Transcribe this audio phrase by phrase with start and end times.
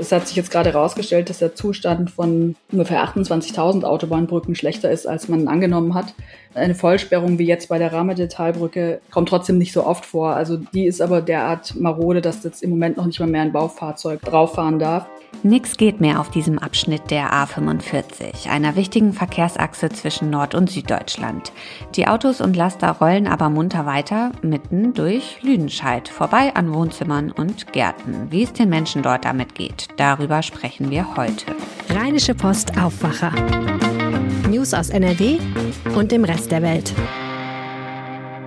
[0.00, 5.06] Es hat sich jetzt gerade herausgestellt, dass der Zustand von ungefähr 28.000 Autobahnbrücken schlechter ist,
[5.06, 6.14] als man angenommen hat.
[6.54, 10.34] Eine Vollsperrung wie jetzt bei der Rahmedetalbrücke kommt trotzdem nicht so oft vor.
[10.34, 13.52] Also die ist aber derart marode, dass jetzt im Moment noch nicht mal mehr ein
[13.52, 15.06] Baufahrzeug drauffahren darf.
[15.42, 21.52] Nix geht mehr auf diesem Abschnitt der A45, einer wichtigen Verkehrsachse zwischen Nord- und Süddeutschland.
[21.94, 27.72] Die Autos und Laster rollen aber munter weiter, mitten durch Lüdenscheid, vorbei an Wohnzimmern und
[27.72, 28.26] Gärten.
[28.30, 31.46] Wie es den Menschen dort damit geht, darüber sprechen wir heute.
[31.90, 33.32] Rheinische Post Aufwacher.
[34.48, 35.38] News aus NRW
[35.94, 36.94] und dem Rest der Welt.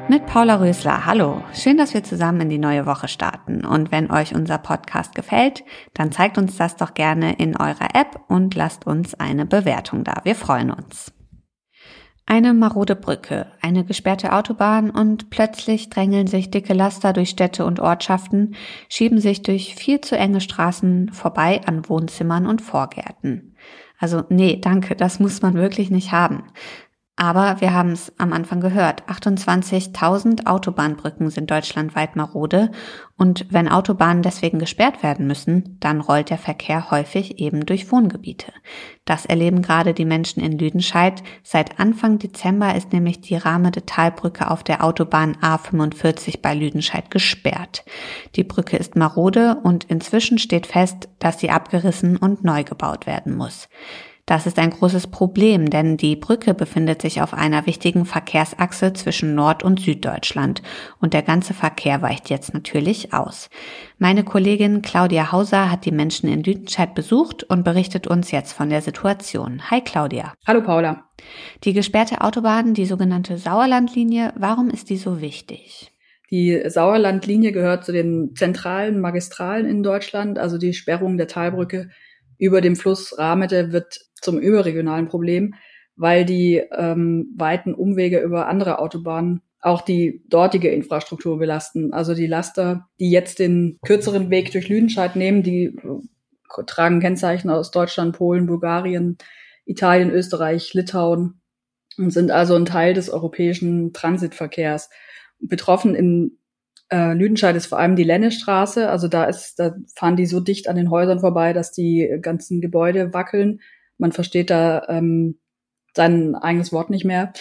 [0.09, 1.05] Mit Paula Rösler.
[1.05, 1.41] Hallo.
[1.53, 3.63] Schön, dass wir zusammen in die neue Woche starten.
[3.63, 5.63] Und wenn euch unser Podcast gefällt,
[5.93, 10.15] dann zeigt uns das doch gerne in eurer App und lasst uns eine Bewertung da.
[10.23, 11.13] Wir freuen uns.
[12.31, 17.81] Eine marode Brücke, eine gesperrte Autobahn und plötzlich drängeln sich dicke Laster durch Städte und
[17.81, 18.55] Ortschaften,
[18.87, 23.57] schieben sich durch viel zu enge Straßen vorbei an Wohnzimmern und Vorgärten.
[23.99, 26.45] Also nee, danke, das muss man wirklich nicht haben.
[27.21, 32.71] Aber wir haben es am Anfang gehört, 28.000 Autobahnbrücken sind deutschlandweit marode
[33.15, 38.51] und wenn Autobahnen deswegen gesperrt werden müssen, dann rollt der Verkehr häufig eben durch Wohngebiete.
[39.05, 41.21] Das erleben gerade die Menschen in Lüdenscheid.
[41.43, 47.85] Seit Anfang Dezember ist nämlich die Rahmede Talbrücke auf der Autobahn A45 bei Lüdenscheid gesperrt.
[48.35, 53.37] Die Brücke ist marode und inzwischen steht fest, dass sie abgerissen und neu gebaut werden
[53.37, 53.69] muss.
[54.31, 59.35] Das ist ein großes Problem, denn die Brücke befindet sich auf einer wichtigen Verkehrsachse zwischen
[59.35, 60.61] Nord- und Süddeutschland
[61.01, 63.49] und der ganze Verkehr weicht jetzt natürlich aus.
[63.97, 68.69] Meine Kollegin Claudia Hauser hat die Menschen in Lüdenscheid besucht und berichtet uns jetzt von
[68.69, 69.69] der Situation.
[69.69, 70.33] Hi Claudia.
[70.47, 71.09] Hallo Paula.
[71.65, 75.91] Die gesperrte Autobahn, die sogenannte Sauerlandlinie, warum ist die so wichtig?
[76.29, 81.89] Die Sauerlandlinie gehört zu den zentralen Magistralen in Deutschland, also die Sperrung der Talbrücke
[82.41, 85.55] über dem Fluss Ramete wird zum überregionalen Problem,
[85.95, 91.93] weil die ähm, weiten Umwege über andere Autobahnen auch die dortige Infrastruktur belasten.
[91.93, 97.49] Also die Laster, die jetzt den kürzeren Weg durch Lüdenscheid nehmen, die äh, tragen Kennzeichen
[97.49, 99.17] aus Deutschland, Polen, Bulgarien,
[99.65, 101.41] Italien, Österreich, Litauen
[101.97, 104.89] und sind also ein Teil des europäischen Transitverkehrs.
[105.39, 106.37] Betroffen in
[106.91, 108.89] äh, Lüdenscheid ist vor allem die Lennestraße.
[108.89, 112.61] Also da ist, da fahren die so dicht an den Häusern vorbei, dass die ganzen
[112.61, 113.61] Gebäude wackeln.
[114.01, 115.39] Man versteht da ähm,
[115.93, 117.33] sein eigenes Wort nicht mehr.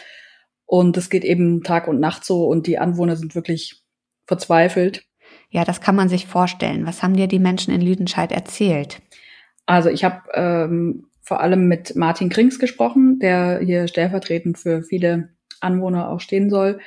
[0.66, 3.82] Und es geht eben Tag und Nacht so und die Anwohner sind wirklich
[4.26, 5.04] verzweifelt.
[5.48, 6.86] Ja, das kann man sich vorstellen.
[6.86, 9.00] Was haben dir die Menschen in Lüdenscheid erzählt?
[9.66, 15.30] Also ich habe ähm, vor allem mit Martin Krings gesprochen, der hier stellvertretend für viele
[15.60, 16.78] Anwohner auch stehen soll.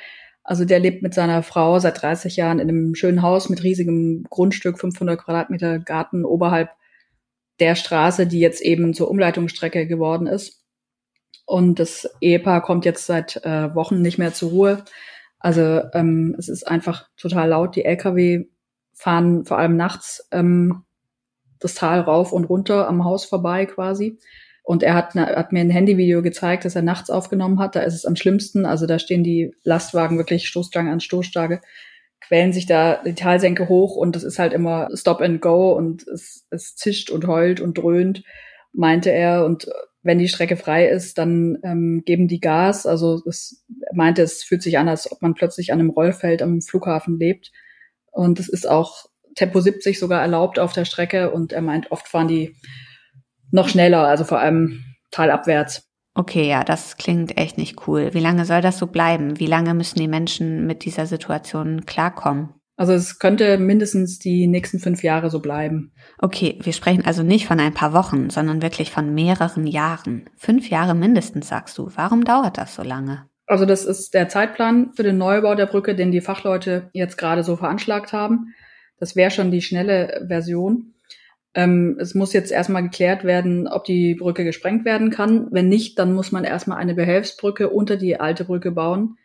[0.44, 4.24] Also der lebt mit seiner Frau seit 30 Jahren in einem schönen Haus mit riesigem
[4.30, 6.70] Grundstück, 500 Quadratmeter Garten oberhalb
[7.60, 10.64] der Straße, die jetzt eben zur Umleitungsstrecke geworden ist.
[11.46, 14.84] Und das Ehepaar kommt jetzt seit äh, Wochen nicht mehr zur Ruhe.
[15.38, 17.76] Also ähm, es ist einfach total laut.
[17.76, 18.46] Die Lkw
[18.94, 20.84] fahren vor allem nachts ähm,
[21.60, 24.18] das Tal rauf und runter am Haus vorbei quasi.
[24.62, 27.76] Und er hat, hat mir ein Handyvideo gezeigt, das er nachts aufgenommen hat.
[27.76, 28.64] Da ist es am schlimmsten.
[28.64, 31.60] Also da stehen die Lastwagen wirklich Stoßstange an Stoßstange
[32.26, 36.06] quälen sich da die Talsenke hoch und das ist halt immer Stop and Go und
[36.08, 38.22] es, es zischt und heult und dröhnt,
[38.72, 39.44] meinte er.
[39.44, 39.68] Und
[40.02, 42.86] wenn die Strecke frei ist, dann ähm, geben die Gas.
[42.86, 46.60] Also es meinte, es fühlt sich an, als ob man plötzlich an einem Rollfeld am
[46.60, 47.52] Flughafen lebt.
[48.10, 52.08] Und es ist auch Tempo 70 sogar erlaubt auf der Strecke und er meint, oft
[52.08, 52.56] fahren die
[53.50, 55.88] noch schneller, also vor allem talabwärts.
[56.14, 58.10] Okay, ja, das klingt echt nicht cool.
[58.14, 59.40] Wie lange soll das so bleiben?
[59.40, 62.54] Wie lange müssen die Menschen mit dieser Situation klarkommen?
[62.76, 65.92] Also es könnte mindestens die nächsten fünf Jahre so bleiben.
[66.18, 70.28] Okay, wir sprechen also nicht von ein paar Wochen, sondern wirklich von mehreren Jahren.
[70.36, 71.90] Fünf Jahre mindestens, sagst du.
[71.94, 73.26] Warum dauert das so lange?
[73.46, 77.44] Also das ist der Zeitplan für den Neubau der Brücke, den die Fachleute jetzt gerade
[77.44, 78.54] so veranschlagt haben.
[78.98, 80.93] Das wäre schon die schnelle Version.
[81.54, 85.48] Ähm, es muss jetzt erstmal geklärt werden, ob die Brücke gesprengt werden kann.
[85.52, 89.18] Wenn nicht, dann muss man erstmal eine Behelfsbrücke unter die alte Brücke bauen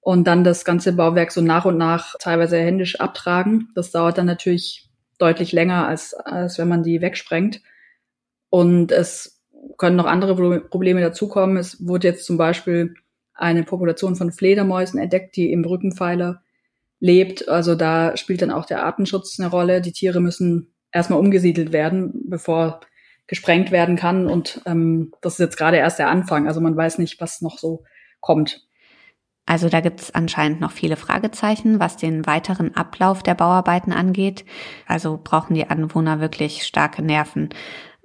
[0.00, 3.68] und dann das ganze Bauwerk so nach und nach teilweise händisch abtragen.
[3.74, 4.88] Das dauert dann natürlich
[5.18, 7.62] deutlich länger, als, als wenn man die wegsprengt.
[8.48, 9.40] Und es
[9.76, 11.56] können noch andere Probleme dazukommen.
[11.56, 12.94] Es wurde jetzt zum Beispiel
[13.34, 16.42] eine Population von Fledermäusen entdeckt, die im Brückenpfeiler
[16.98, 17.48] lebt.
[17.48, 19.80] Also da spielt dann auch der Artenschutz eine Rolle.
[19.80, 22.80] Die Tiere müssen erstmal umgesiedelt werden, bevor
[23.26, 24.26] gesprengt werden kann.
[24.26, 26.48] Und ähm, das ist jetzt gerade erst der Anfang.
[26.48, 27.84] Also man weiß nicht, was noch so
[28.20, 28.66] kommt.
[29.46, 34.44] Also da gibt es anscheinend noch viele Fragezeichen, was den weiteren Ablauf der Bauarbeiten angeht.
[34.86, 37.48] Also brauchen die Anwohner wirklich starke Nerven.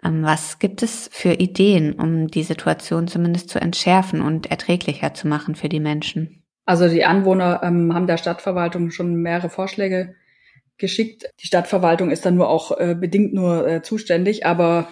[0.04, 5.28] Ähm, was gibt es für Ideen, um die Situation zumindest zu entschärfen und erträglicher zu
[5.28, 6.44] machen für die Menschen?
[6.66, 10.16] Also die Anwohner ähm, haben der Stadtverwaltung schon mehrere Vorschläge
[10.78, 11.26] geschickt.
[11.42, 14.90] Die Stadtverwaltung ist dann nur auch äh, bedingt nur äh, zuständig, aber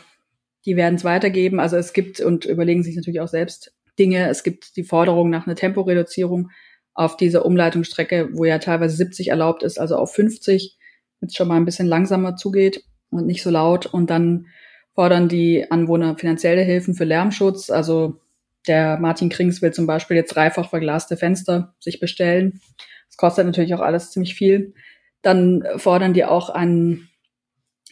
[0.66, 1.60] die werden es weitergeben.
[1.60, 4.30] Also es gibt und überlegen sich natürlich auch selbst Dinge.
[4.30, 6.50] Es gibt die Forderung nach einer Temporeduzierung
[6.94, 10.78] auf dieser Umleitungsstrecke, wo ja teilweise 70 erlaubt ist, also auf 50,
[11.20, 13.86] wenn es schon mal ein bisschen langsamer zugeht und nicht so laut.
[13.88, 14.48] Und dann
[14.94, 17.70] fordern die Anwohner finanzielle Hilfen für Lärmschutz.
[17.70, 18.20] Also
[18.68, 22.62] der Martin Krings will zum Beispiel jetzt dreifach verglaste Fenster sich bestellen.
[23.08, 24.74] Das kostet natürlich auch alles ziemlich viel.
[25.24, 27.10] Dann fordern die auch ein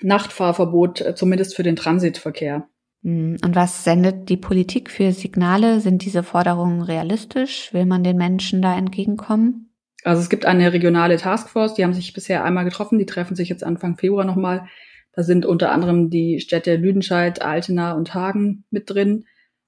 [0.01, 2.67] Nachtfahrverbot, äh, zumindest für den Transitverkehr.
[3.03, 5.79] Hm, und was sendet die Politik für Signale?
[5.79, 7.73] Sind diese Forderungen realistisch?
[7.73, 9.71] Will man den Menschen da entgegenkommen?
[10.03, 13.49] Also es gibt eine regionale Taskforce, die haben sich bisher einmal getroffen, die treffen sich
[13.49, 14.67] jetzt Anfang Februar nochmal.
[15.13, 19.25] Da sind unter anderem die Städte Lüdenscheid, Altena und Hagen mit drin,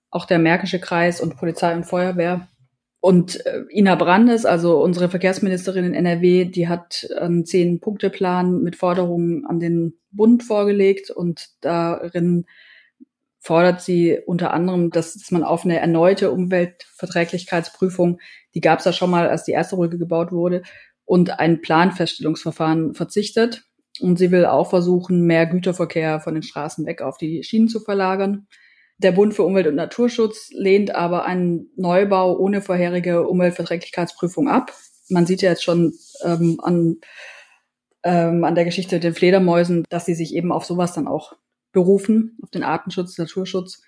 [0.10, 2.48] auch der Märkische Kreis und Polizei und Feuerwehr.
[3.04, 9.46] Und äh, Ina Brandes, also unsere Verkehrsministerin in NRW, die hat einen Zehn-Punkte-Plan mit Forderungen
[9.46, 12.46] an den Bund vorgelegt und darin
[13.40, 18.22] fordert sie unter anderem, dass, dass man auf eine erneute Umweltverträglichkeitsprüfung,
[18.56, 20.62] die gab es ja schon mal, als die erste Brücke gebaut wurde,
[21.04, 23.66] und ein Planfeststellungsverfahren verzichtet.
[24.00, 27.82] Und sie will auch versuchen, mehr Güterverkehr von den Straßen weg auf die Schienen zu
[27.82, 28.48] verlagern.
[29.04, 34.72] Der Bund für Umwelt und Naturschutz lehnt aber einen Neubau ohne vorherige Umweltverträglichkeitsprüfung ab.
[35.10, 36.98] Man sieht ja jetzt schon ähm, an,
[38.04, 41.34] ähm, an der Geschichte mit den Fledermäusen, dass sie sich eben auf sowas dann auch
[41.74, 43.82] berufen, auf den Artenschutz, Naturschutz.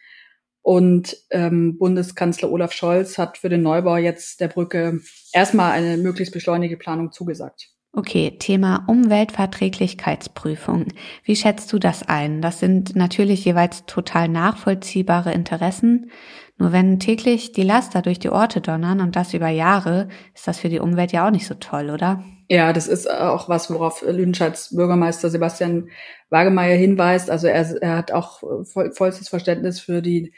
[0.62, 5.00] Und ähm, Bundeskanzler Olaf Scholz hat für den Neubau jetzt der Brücke
[5.32, 7.75] erstmal eine möglichst beschleunigte Planung zugesagt.
[7.98, 10.88] Okay, Thema Umweltverträglichkeitsprüfung.
[11.24, 12.42] Wie schätzt du das ein?
[12.42, 16.12] Das sind natürlich jeweils total nachvollziehbare Interessen.
[16.58, 20.60] Nur wenn täglich die Laster durch die Orte donnern und das über Jahre, ist das
[20.60, 22.22] für die Umwelt ja auch nicht so toll, oder?
[22.50, 25.88] Ja, das ist auch was, worauf Lüdenscheids Bürgermeister Sebastian
[26.30, 27.30] Wagemeier hinweist.
[27.30, 30.34] Also er, er hat auch voll, vollstes Verständnis für die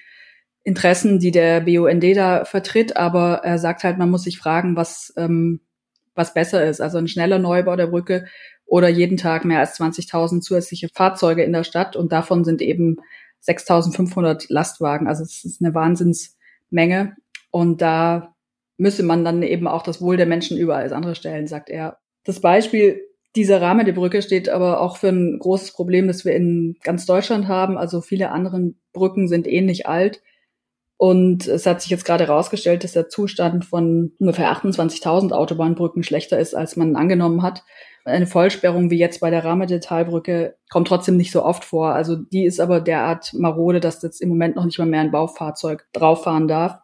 [0.63, 5.12] Interessen, die der BUND da vertritt, aber er sagt halt, man muss sich fragen, was,
[5.18, 5.62] ähm,
[6.18, 6.81] was besser ist.
[6.81, 8.25] Also ein schneller Neubau der Brücke
[8.66, 12.98] oder jeden Tag mehr als 20.000 zusätzliche Fahrzeuge in der Stadt und davon sind eben
[13.48, 15.08] 6.500 Lastwagen.
[15.08, 17.16] Also es ist eine Wahnsinnsmenge
[17.52, 18.36] und da
[18.78, 21.98] müsse man dann eben auch das Wohl der Menschen über alles andere stellen, sagt er.
[22.24, 23.02] Das Beispiel
[23.36, 27.06] dieser Rahmen der Brücke steht aber auch für ein großes Problem, das wir in ganz
[27.06, 27.78] Deutschland haben.
[27.78, 30.22] Also viele andere Brücken sind ähnlich alt.
[30.98, 36.40] Und es hat sich jetzt gerade herausgestellt, dass der Zustand von ungefähr 28.000 Autobahnbrücken schlechter
[36.40, 37.64] ist, als man angenommen hat.
[38.04, 41.94] Eine Vollsperrung wie jetzt bei der Rahmedetalbrücke kommt trotzdem nicht so oft vor.
[41.94, 45.12] Also die ist aber derart marode, dass jetzt im Moment noch nicht mal mehr ein
[45.12, 46.80] Baufahrzeug drauffahren darf.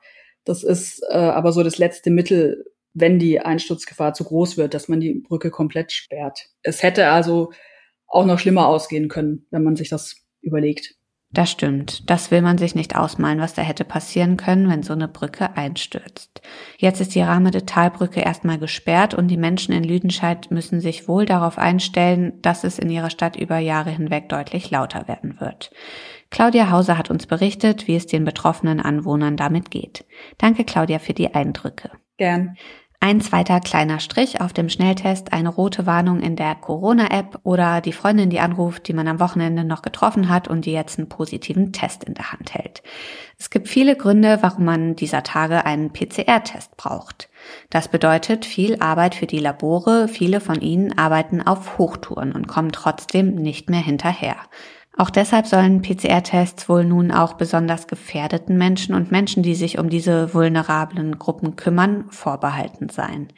[0.45, 4.89] Das ist äh, aber so das letzte Mittel, wenn die Einsturzgefahr zu groß wird, dass
[4.89, 6.49] man die Brücke komplett sperrt.
[6.61, 7.51] Es hätte also
[8.05, 10.95] auch noch schlimmer ausgehen können, wenn man sich das überlegt.
[11.33, 12.07] Das stimmt.
[12.11, 15.57] Das will man sich nicht ausmalen, was da hätte passieren können, wenn so eine Brücke
[15.57, 16.41] einstürzt.
[16.77, 21.07] Jetzt ist die Rahme der Talbrücke erstmal gesperrt und die Menschen in Lüdenscheid müssen sich
[21.07, 25.71] wohl darauf einstellen, dass es in ihrer Stadt über Jahre hinweg deutlich lauter werden wird.
[26.29, 30.05] Claudia Hauser hat uns berichtet, wie es den betroffenen Anwohnern damit geht.
[30.37, 31.89] Danke, Claudia, für die Eindrücke.
[32.17, 32.57] Gern.
[33.05, 37.91] Ein zweiter kleiner Strich auf dem Schnelltest, eine rote Warnung in der Corona-App oder die
[37.91, 41.73] Freundin, die anruft, die man am Wochenende noch getroffen hat und die jetzt einen positiven
[41.73, 42.81] Test in der Hand hält.
[43.37, 47.27] Es gibt viele Gründe, warum man dieser Tage einen PCR-Test braucht.
[47.69, 52.71] Das bedeutet viel Arbeit für die Labore, viele von ihnen arbeiten auf Hochtouren und kommen
[52.71, 54.37] trotzdem nicht mehr hinterher.
[54.95, 59.89] Auch deshalb sollen PCR-Tests wohl nun auch besonders gefährdeten Menschen und Menschen, die sich um
[59.89, 63.29] diese vulnerablen Gruppen kümmern, vorbehalten sein.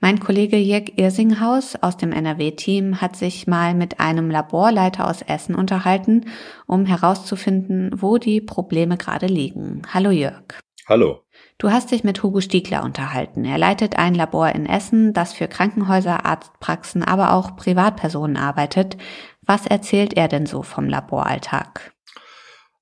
[0.00, 5.54] Mein Kollege Jörg Irsinghaus aus dem NRW-Team hat sich mal mit einem Laborleiter aus Essen
[5.54, 6.26] unterhalten,
[6.66, 9.82] um herauszufinden, wo die Probleme gerade liegen.
[9.94, 10.60] Hallo Jörg.
[10.88, 11.20] Hallo.
[11.58, 13.44] Du hast dich mit Hugo Stiegler unterhalten.
[13.44, 18.96] Er leitet ein Labor in Essen, das für Krankenhäuser, Arztpraxen, aber auch Privatpersonen arbeitet.
[19.42, 21.92] Was erzählt er denn so vom Laboralltag?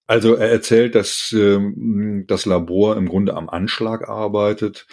[0.07, 4.87] Also er erzählt, dass ähm, das Labor im Grunde am Anschlag arbeitet.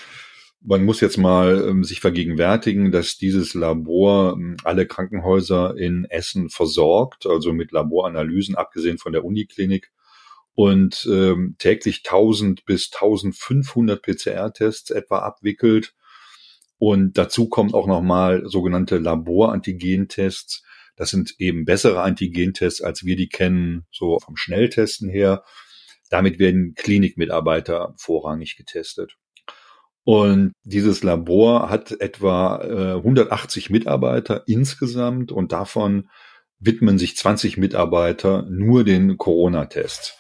[0.62, 6.50] Man muss jetzt mal ähm, sich vergegenwärtigen, dass dieses Labor ähm, alle Krankenhäuser in Essen
[6.50, 9.92] versorgt, also mit Laboranalysen, abgesehen von der Uniklinik
[10.54, 15.94] und ähm, täglich 1000 bis 1500 PCR-Tests etwa abwickelt
[16.80, 20.64] Und dazu kommen auch nochmal sogenannte Laborantigentests.
[20.98, 25.44] Das sind eben bessere Antigentests, als wir die kennen, so vom Schnelltesten her.
[26.10, 29.16] Damit werden Klinikmitarbeiter vorrangig getestet.
[30.04, 36.10] Und dieses Labor hat etwa äh, 180 Mitarbeiter insgesamt und davon
[36.60, 40.18] widmen sich 20 Mitarbeiter nur den Corona-Tests.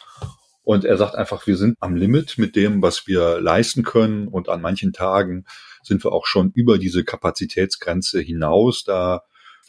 [0.61, 4.27] Und er sagt einfach, wir sind am Limit mit dem, was wir leisten können.
[4.27, 5.45] Und an manchen Tagen
[5.81, 8.83] sind wir auch schon über diese Kapazitätsgrenze hinaus.
[8.83, 9.21] Da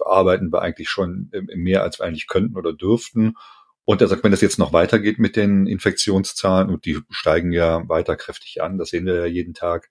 [0.04, 3.34] arbeiten wir eigentlich schon mehr, als wir eigentlich könnten oder dürften.
[3.84, 7.88] Und er sagt, wenn das jetzt noch weitergeht mit den Infektionszahlen und die steigen ja
[7.88, 9.90] weiter kräftig an, das sehen wir ja jeden Tag,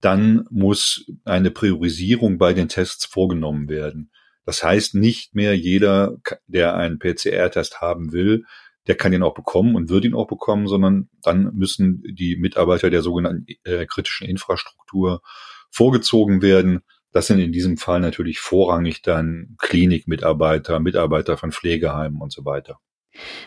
[0.00, 4.10] dann muss eine Priorisierung bei den Tests vorgenommen werden.
[4.44, 8.44] Das heißt, nicht mehr jeder, der einen PCR-Test haben will,
[8.88, 12.90] der kann ihn auch bekommen und wird ihn auch bekommen, sondern dann müssen die Mitarbeiter
[12.90, 15.22] der sogenannten äh, kritischen Infrastruktur
[15.70, 16.80] vorgezogen werden.
[17.12, 22.78] Das sind in diesem Fall natürlich vorrangig dann Klinikmitarbeiter, Mitarbeiter von Pflegeheimen und so weiter.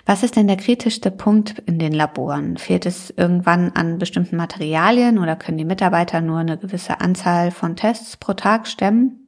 [0.06, 2.58] Was ist denn der kritischste Punkt in den Laboren?
[2.58, 7.76] Fehlt es irgendwann an bestimmten Materialien oder können die Mitarbeiter nur eine gewisse Anzahl von
[7.76, 9.26] Tests pro Tag stemmen?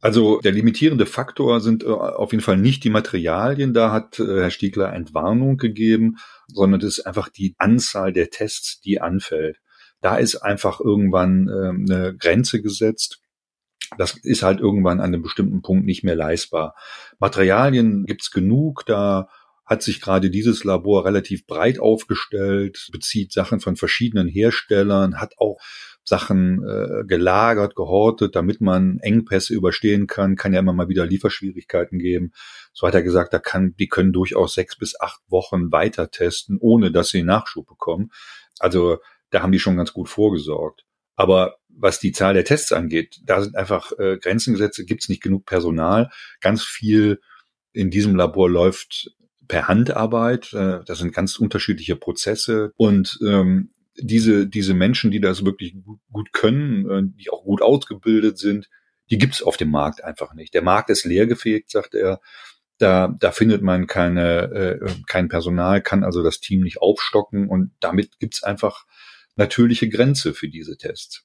[0.00, 4.42] Also der limitierende Faktor sind äh, auf jeden Fall nicht die Materialien, da hat äh,
[4.42, 6.16] Herr Stiegler Entwarnung gegeben,
[6.48, 9.58] sondern das ist einfach die Anzahl der Tests, die anfällt.
[10.00, 13.21] Da ist einfach irgendwann äh, eine Grenze gesetzt.
[13.98, 16.74] Das ist halt irgendwann an einem bestimmten Punkt nicht mehr leistbar.
[17.18, 19.28] Materialien gibt's genug, da
[19.64, 25.58] hat sich gerade dieses Labor relativ breit aufgestellt, bezieht Sachen von verschiedenen Herstellern, hat auch
[26.04, 31.98] Sachen äh, gelagert, gehortet, damit man Engpässe überstehen kann, kann ja immer mal wieder Lieferschwierigkeiten
[31.98, 32.32] geben.
[32.72, 36.58] So hat er gesagt, da kann, die können durchaus sechs bis acht Wochen weiter testen,
[36.60, 38.10] ohne dass sie Nachschub bekommen.
[38.58, 38.98] Also
[39.30, 40.84] da haben die schon ganz gut vorgesorgt.
[41.14, 45.08] Aber was die Zahl der Tests angeht, da sind einfach äh, Grenzen gesetzt, gibt es
[45.08, 46.10] nicht genug Personal.
[46.40, 47.20] Ganz viel
[47.72, 49.10] in diesem Labor läuft
[49.48, 50.52] per Handarbeit.
[50.52, 52.72] Äh, das sind ganz unterschiedliche Prozesse.
[52.76, 57.62] Und ähm, diese, diese Menschen, die das wirklich gut, gut können, äh, die auch gut
[57.62, 58.68] ausgebildet sind,
[59.10, 60.54] die gibt's auf dem Markt einfach nicht.
[60.54, 62.20] Der Markt ist leergefegt, sagt er.
[62.78, 67.70] Da, da findet man keine, äh, kein Personal, kann also das Team nicht aufstocken und
[67.78, 68.86] damit gibt's einfach
[69.36, 71.24] natürliche Grenze für diese Tests.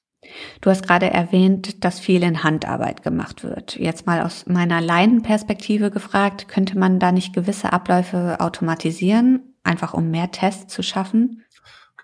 [0.60, 3.76] Du hast gerade erwähnt, dass viel in Handarbeit gemacht wird.
[3.76, 10.10] Jetzt mal aus meiner Laienperspektive gefragt, könnte man da nicht gewisse Abläufe automatisieren, einfach um
[10.10, 11.44] mehr Tests zu schaffen?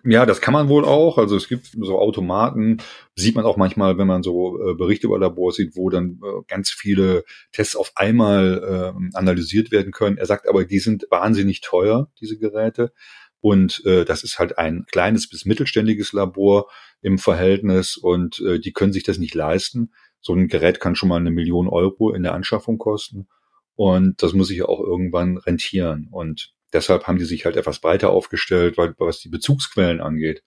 [0.07, 1.17] Ja, das kann man wohl auch.
[1.17, 2.77] Also es gibt so Automaten,
[3.17, 6.43] sieht man auch manchmal, wenn man so äh, Berichte über Labors sieht, wo dann äh,
[6.47, 10.19] ganz viele Tests auf einmal äh, analysiert werden können.
[10.19, 12.93] Er sagt aber, die sind wahnsinnig teuer, diese Geräte.
[13.41, 16.69] Und äh, das ist halt ein kleines bis mittelständiges Labor
[17.05, 19.93] im Verhältnis und äh, die können sich das nicht leisten.
[20.21, 23.29] So ein Gerät kann schon mal eine Million Euro in der Anschaffung kosten.
[23.77, 26.09] Und das muss sich ja auch irgendwann rentieren.
[26.11, 30.43] Und deshalb haben die sich halt etwas breiter aufgestellt, weil, was die Bezugsquellen angeht.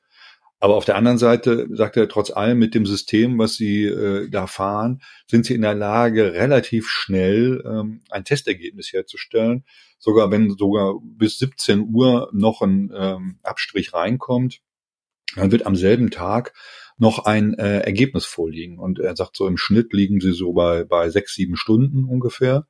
[0.59, 4.27] Aber auf der anderen Seite sagt er, trotz allem mit dem System, was sie äh,
[4.27, 9.63] da fahren, sind sie in der Lage, relativ schnell ähm, ein Testergebnis herzustellen.
[9.99, 14.61] Sogar wenn sogar bis 17 Uhr noch ein ähm, Abstrich reinkommt,
[15.35, 16.53] dann wird am selben Tag
[16.97, 18.79] noch ein äh, Ergebnis vorliegen.
[18.79, 22.67] Und er sagt, so im Schnitt liegen sie so bei, bei sechs, sieben Stunden ungefähr.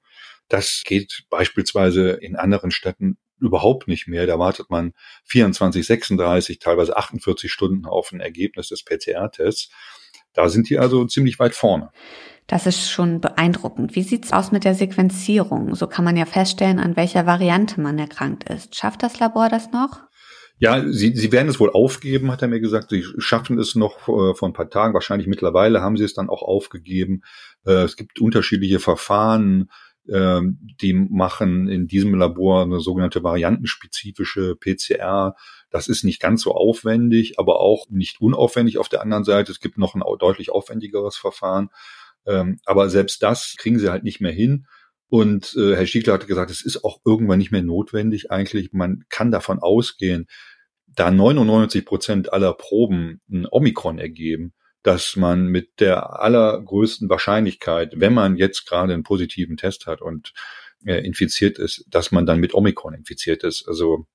[0.50, 4.26] Das geht beispielsweise in anderen Städten überhaupt nicht mehr.
[4.28, 4.94] Da wartet man
[5.26, 9.70] 24, 36, teilweise 48 Stunden auf ein Ergebnis des PCR-Tests.
[10.34, 11.92] Da sind die also ziemlich weit vorne.
[12.48, 13.96] Das ist schon beeindruckend.
[13.96, 15.76] Wie sieht's aus mit der Sequenzierung?
[15.76, 18.76] So kann man ja feststellen, an welcher Variante man erkrankt ist.
[18.76, 20.07] Schafft das Labor das noch?
[20.60, 22.90] Ja, sie, sie werden es wohl aufgeben, hat er mir gesagt.
[22.90, 24.94] Sie schaffen es noch äh, vor ein paar Tagen.
[24.94, 27.22] Wahrscheinlich mittlerweile haben sie es dann auch aufgegeben.
[27.66, 29.70] Äh, es gibt unterschiedliche Verfahren
[30.10, 35.36] ähm, die machen in diesem Labor eine sogenannte variantenspezifische PCR.
[35.70, 39.52] Das ist nicht ganz so aufwendig, aber auch nicht unaufwendig auf der anderen Seite.
[39.52, 41.70] Es gibt noch ein deutlich aufwendigeres Verfahren.
[42.26, 44.68] Ähm, aber selbst das kriegen sie halt nicht mehr hin.
[45.10, 48.74] Und äh, Herr Stiegler hatte gesagt, es ist auch irgendwann nicht mehr notwendig eigentlich.
[48.74, 50.28] Man kann davon ausgehen,
[50.86, 58.14] da 99 Prozent aller Proben ein Omikron ergeben, dass man mit der allergrößten Wahrscheinlichkeit, wenn
[58.14, 60.34] man jetzt gerade einen positiven Test hat und
[60.86, 63.68] äh, infiziert ist, dass man dann mit Omikron infiziert ist.
[63.68, 64.08] Also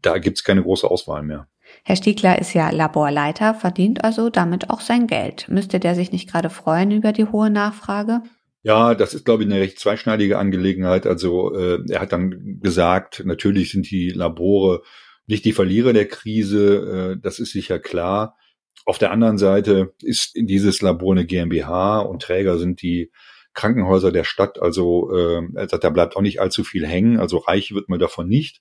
[0.00, 1.48] da gibt's keine große Auswahl mehr.
[1.84, 5.48] Herr Stiegler ist ja Laborleiter, verdient also damit auch sein Geld.
[5.48, 8.22] Müsste der sich nicht gerade freuen über die hohe Nachfrage?
[8.62, 11.06] Ja, das ist, glaube ich, eine recht zweischneidige Angelegenheit.
[11.06, 14.82] Also äh, er hat dann gesagt, natürlich sind die Labore
[15.26, 18.36] nicht die Verlierer der Krise, äh, das ist sicher klar.
[18.84, 23.12] Auf der anderen Seite ist dieses Labor eine GmbH und Träger sind die
[23.54, 24.60] Krankenhäuser der Stadt.
[24.60, 27.18] Also äh, da bleibt auch nicht allzu viel hängen.
[27.18, 28.60] Also reich wird man davon nicht.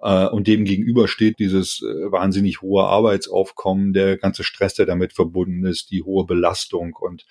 [0.00, 5.12] Äh, und dem gegenüber steht dieses äh, wahnsinnig hohe Arbeitsaufkommen, der ganze Stress, der damit
[5.12, 6.94] verbunden ist, die hohe Belastung.
[6.94, 7.26] Und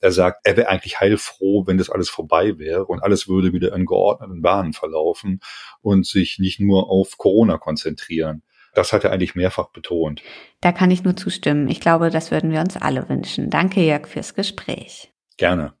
[0.00, 3.74] er sagt, er wäre eigentlich heilfroh, wenn das alles vorbei wäre und alles würde wieder
[3.74, 5.40] in geordneten Bahnen verlaufen
[5.82, 8.42] und sich nicht nur auf Corona konzentrieren.
[8.74, 10.22] Das hat er eigentlich mehrfach betont.
[10.60, 11.68] Da kann ich nur zustimmen.
[11.68, 13.50] Ich glaube, das würden wir uns alle wünschen.
[13.50, 15.12] Danke, Jörg, fürs Gespräch.
[15.36, 15.74] Gerne.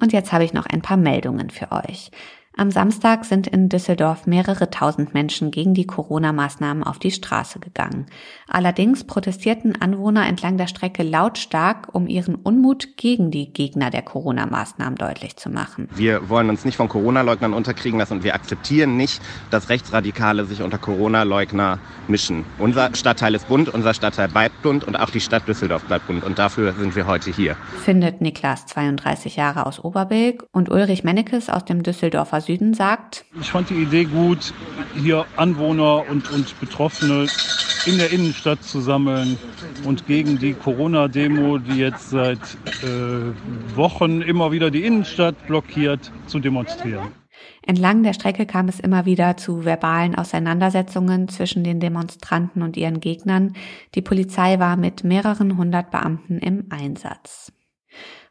[0.00, 2.10] Und jetzt habe ich noch ein paar Meldungen für euch.
[2.58, 8.06] Am Samstag sind in Düsseldorf mehrere tausend Menschen gegen die Corona-Maßnahmen auf die Straße gegangen.
[8.48, 14.94] Allerdings protestierten Anwohner entlang der Strecke lautstark, um ihren Unmut gegen die Gegner der Corona-Maßnahmen
[14.94, 15.90] deutlich zu machen.
[15.94, 19.20] Wir wollen uns nicht von Corona-Leugnern unterkriegen lassen und wir akzeptieren nicht,
[19.50, 22.46] dass Rechtsradikale sich unter Corona-Leugner mischen.
[22.58, 26.24] Unser Stadtteil ist bunt, unser Stadtteil bleibt bunt und auch die Stadt Düsseldorf bleibt bunt
[26.24, 27.54] und dafür sind wir heute hier.
[27.84, 33.24] Findet Niklas, 32 Jahre aus Oberbilk und Ulrich Mennekes aus dem Düsseldorfer Süden sagt.
[33.40, 34.54] Ich fand die Idee gut,
[34.94, 37.26] hier Anwohner und, und Betroffene
[37.86, 39.38] in der Innenstadt zu sammeln
[39.84, 42.40] und gegen die Corona-Demo, die jetzt seit
[42.82, 47.08] äh, Wochen immer wieder die Innenstadt blockiert, zu demonstrieren.
[47.62, 53.00] Entlang der Strecke kam es immer wieder zu verbalen Auseinandersetzungen zwischen den Demonstranten und ihren
[53.00, 53.54] Gegnern.
[53.94, 57.52] Die Polizei war mit mehreren hundert Beamten im Einsatz.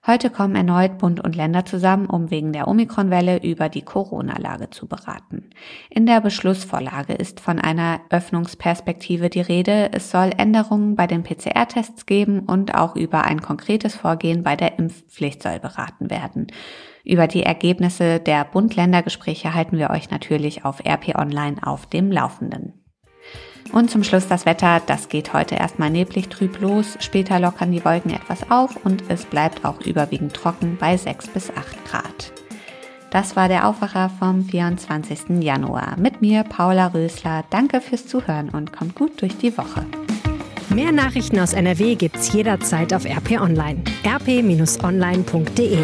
[0.07, 4.87] Heute kommen erneut Bund und Länder zusammen, um wegen der Omikronwelle über die Corona-Lage zu
[4.87, 5.49] beraten.
[5.89, 9.89] In der Beschlussvorlage ist von einer Öffnungsperspektive die Rede.
[9.93, 14.77] Es soll Änderungen bei den PCR-Tests geben und auch über ein konkretes Vorgehen bei der
[14.77, 16.47] Impfpflicht soll beraten werden.
[17.03, 22.74] Über die Ergebnisse der Bund-Länder-Gespräche halten wir euch natürlich auf RP Online auf dem Laufenden.
[23.73, 24.81] Und zum Schluss das Wetter.
[24.85, 26.97] Das geht heute erstmal neblig trüb los.
[26.99, 31.49] Später lockern die Wolken etwas auf und es bleibt auch überwiegend trocken bei 6 bis
[31.49, 32.31] 8 Grad.
[33.09, 35.41] Das war der Aufwacher vom 24.
[35.41, 35.95] Januar.
[35.97, 37.45] Mit mir, Paula Rösler.
[37.49, 39.85] Danke fürs Zuhören und kommt gut durch die Woche.
[40.69, 43.83] Mehr Nachrichten aus NRW gibt's jederzeit auf RP Online.
[44.05, 45.79] rp-online.de